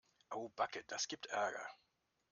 [0.31, 1.63] Au backe, das gibt Ärger.